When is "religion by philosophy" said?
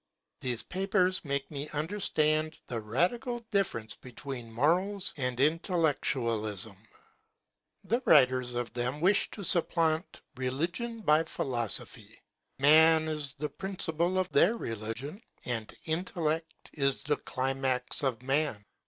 10.37-12.19